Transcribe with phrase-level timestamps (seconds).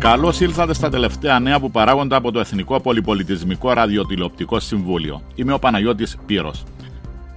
[0.00, 5.22] Καλώς ήλθατε στα τελευταία νέα που παράγονται από το Εθνικό Πολυπολιτισμικό Ραδιοτηλεοπτικό Συμβούλιο.
[5.34, 6.64] Είμαι ο Παναγιώτης Πύρος.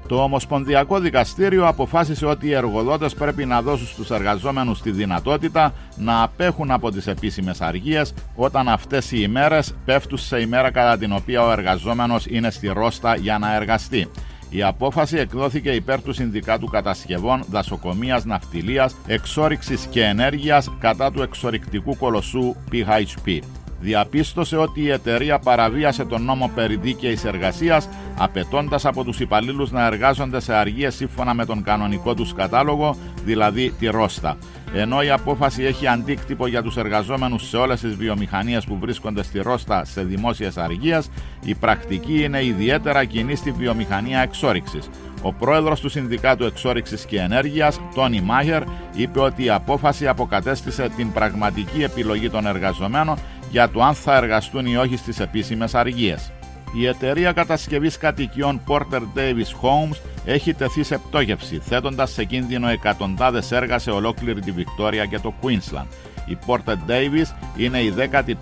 [0.07, 6.23] Το Ομοσπονδιακό Δικαστήριο αποφάσισε ότι οι εργοδότες πρέπει να δώσουν στους εργαζόμενους τη δυνατότητα να
[6.23, 11.45] απέχουν από τις επίσημες αργίες όταν αυτές οι ημέρες πέφτουν σε ημέρα κατά την οποία
[11.45, 14.09] ο εργαζόμενος είναι στη ρόστα για να εργαστεί.
[14.55, 21.97] Η απόφαση εκδόθηκε υπέρ του Συνδικάτου Κατασκευών, Δασοκομείας, Ναυτιλίας, Εξόριξης και Ενέργειας κατά του εξορυκτικού
[21.97, 23.39] κολοσσού PHP
[23.83, 29.85] διαπίστωσε ότι η εταιρεία παραβίασε τον νόμο περί δίκαιης εργασίας, απαιτώντας από τους υπαλλήλους να
[29.85, 34.37] εργάζονται σε αργίες σύμφωνα με τον κανονικό τους κατάλογο, δηλαδή τη Ρώστα.
[34.75, 39.39] Ενώ η απόφαση έχει αντίκτυπο για τους εργαζόμενους σε όλες τις βιομηχανίες που βρίσκονται στη
[39.39, 41.09] Ρώστα σε δημόσιες αργίες,
[41.43, 44.89] η πρακτική είναι ιδιαίτερα κοινή στη βιομηχανία εξόριξης.
[45.21, 48.63] Ο πρόεδρος του Συνδικάτου Εξόριξης και Ενέργειας, Τόνι Μάγερ,
[48.95, 53.17] είπε ότι η απόφαση αποκατέστησε την πραγματική επιλογή των εργαζομένων
[53.51, 56.31] για το αν θα εργαστούν ή όχι στις επίσημες αργίες.
[56.75, 63.51] Η εταιρεία κατασκευής κατοικιών Porter Davis Homes έχει τεθεί σε πτώχευση, θέτοντας σε κίνδυνο εκατοντάδες
[63.51, 65.87] έργα σε ολόκληρη τη Βικτόρια και το Queensland.
[66.25, 67.93] Η Porter Davis είναι η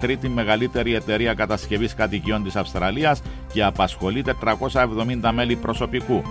[0.02, 3.21] 13η μεγαλύτερη εταιρεία κατασκευής κατοικιών της Αυστραλίας
[3.53, 4.23] και απασχολεί
[4.71, 6.21] 470 μέλη προσωπικού.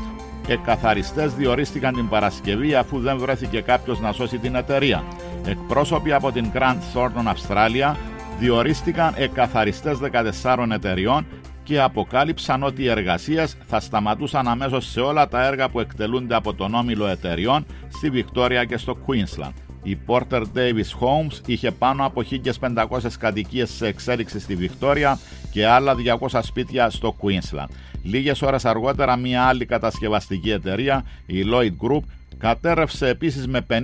[0.48, 5.04] Εκαθαριστές διορίστηκαν την Παρασκευή αφού δεν βρέθηκε κάποιος να σώσει την εταιρεία.
[5.44, 7.94] Εκπρόσωποι από την Grand Thornton Australia
[8.38, 9.98] διορίστηκαν εκαθαριστές
[10.42, 11.26] 14 εταιριών
[11.70, 16.54] και αποκάλυψαν ότι οι εργασίες θα σταματούσαν αμέσως σε όλα τα έργα που εκτελούνται από
[16.54, 19.52] τον όμιλο εταιριών στη Βικτόρια και στο Queensland.
[19.82, 22.22] Η Porter Davis Homes είχε πάνω από
[22.60, 22.86] 1500
[23.18, 25.18] κατοικίες σε εξέλιξη στη Βικτόρια
[25.50, 25.94] και άλλα
[26.30, 27.68] 200 σπίτια στο Queensland.
[28.02, 32.02] Λίγες ώρες αργότερα μια άλλη κατασκευαστική εταιρεία, η Lloyd Group,
[32.38, 33.74] Κατέρευσε επίσης με 59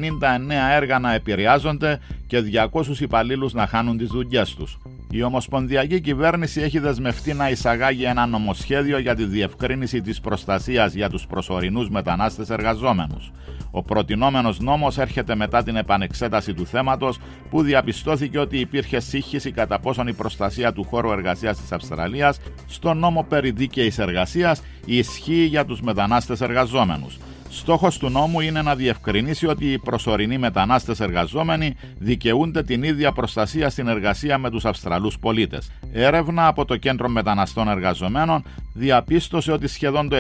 [0.74, 2.40] έργα να επηρεάζονται και
[2.72, 4.78] 200 υπαλλήλους να χάνουν τις δουλειές τους.
[5.16, 11.08] Η Ομοσπονδιακή Κυβέρνηση έχει δεσμευτεί να εισαγάγει ένα νομοσχέδιο για τη διευκρίνηση της προστασίας για
[11.08, 13.30] τους προσωρινούς μετανάστες εργαζόμενους.
[13.70, 17.18] Ο προτινόμενος νόμος έρχεται μετά την επανεξέταση του θέματος
[17.50, 22.94] που διαπιστώθηκε ότι υπήρχε σύγχυση κατά πόσον η προστασία του χώρου εργασίας της Αυστραλίας στο
[22.94, 27.18] νόμο περί δίκαιης εργασίας ισχύει για τους μετανάστες εργαζόμενους.
[27.50, 33.70] Στόχος του νόμου είναι να διευκρινίσει ότι οι προσωρινοί μετανάστες εργαζόμενοι δικαιούνται την ίδια προστασία
[33.70, 35.70] στην εργασία με τους Αυστραλούς πολίτες.
[35.92, 40.16] Έρευνα από το Κέντρο Μεταναστών Εργαζομένων διαπίστωσε ότι σχεδόν το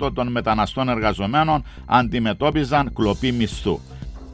[0.00, 3.80] 60% των μεταναστών εργαζομένων αντιμετώπιζαν κλοπή μισθού.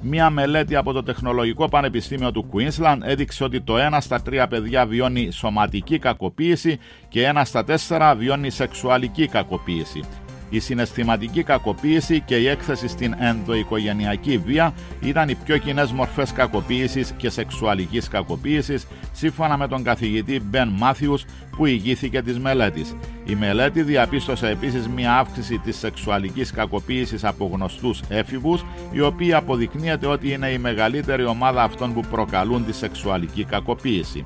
[0.00, 4.87] Μία μελέτη από το Τεχνολογικό Πανεπιστήμιο του Queensland έδειξε ότι το 1 στα 3 παιδιά
[4.87, 6.78] βιώνει σωματική κακοποίηση
[7.09, 10.03] και 1 στα 4 βιώνει σεξουαλική κακοποίηση
[10.51, 17.12] η συναισθηματική κακοποίηση και η έκθεση στην ενδοοικογενειακή βία ήταν οι πιο κοινές μορφές κακοποίησης
[17.17, 21.25] και σεξουαλικής κακοποίησης, σύμφωνα με τον καθηγητή Μπεν Μάθιους
[21.57, 22.97] που ηγήθηκε της μελέτης.
[23.25, 30.07] Η μελέτη διαπίστωσε επίσης μια αύξηση της σεξουαλικής κακοποίησης από γνωστούς έφηβους, η οποία αποδεικνύεται
[30.07, 34.25] ότι είναι η μεγαλύτερη ομάδα αυτών που προκαλούν τη σεξουαλική κακοποίηση.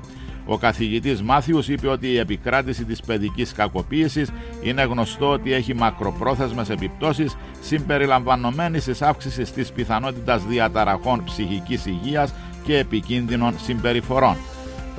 [0.51, 4.29] Ο καθηγητής Μάθιους είπε ότι η επικράτηση της παιδικής κακοποίησης
[4.63, 12.77] είναι γνωστό ότι έχει μακροπρόθεσμες επιπτώσεις συμπεριλαμβανομένης της αύξησης της πιθανότητας διαταραχών ψυχικής υγείας και
[12.77, 14.35] επικίνδυνων συμπεριφορών.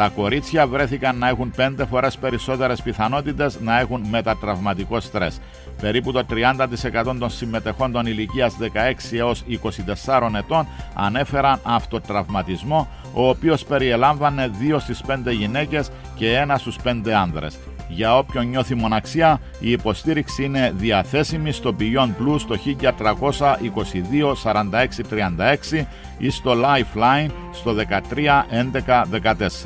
[0.02, 5.40] Τα κορίτσια βρέθηκαν να έχουν πέντε φορές περισσότερες πιθανότητες να έχουν μετατραυματικό στρες.
[5.80, 14.50] Περίπου το 30% των συμμετεχόντων ηλικίας 16 έως 24 ετών ανέφεραν αυτοτραυματισμό, ο οποίος περιελάμβανε
[14.58, 17.58] 2 στις 5 γυναίκες και 1 στους 5 άνδρες.
[17.94, 24.66] Για όποιον νιώθει μοναξιά, η υποστήριξη είναι διαθέσιμη στο Beyond Blue στο 1322 46
[25.78, 25.84] 36
[26.18, 28.44] ή στο Lifeline στο 13
[28.84, 29.04] 11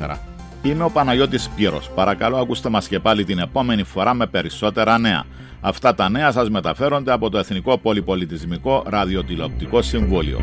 [0.07, 0.15] 14.
[0.63, 1.89] Είμαι ο Παναγιώτης Πύρος.
[1.89, 5.23] Παρακαλώ ακούστε μας και πάλι την επόμενη φορά με περισσότερα νέα.
[5.61, 10.39] Αυτά τα νέα σας μεταφέρονται από το Εθνικό Πολυπολιτισμικό Ραδιοτηλεοπτικό Συμβούλιο.